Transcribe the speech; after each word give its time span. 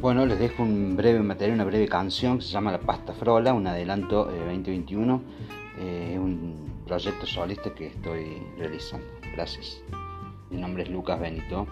Bueno, 0.00 0.24
les 0.24 0.38
dejo 0.38 0.62
un 0.62 0.96
breve 0.96 1.20
material, 1.20 1.56
una 1.56 1.64
breve 1.64 1.86
canción 1.86 2.38
que 2.38 2.44
se 2.44 2.50
llama 2.52 2.72
La 2.72 2.80
Pasta 2.80 3.12
Frola, 3.12 3.52
un 3.52 3.66
adelanto 3.66 4.24
2021, 4.24 5.22
eh, 5.78 6.12
eh 6.14 6.18
un 6.18 6.82
proyecto 6.86 7.26
solista 7.26 7.74
que 7.74 7.88
estoy 7.88 8.42
realizando. 8.56 9.06
Gracias. 9.34 9.82
Mi 10.48 10.58
nombre 10.58 10.84
es 10.84 10.88
Lucas 10.88 11.20
Benito. 11.20 11.66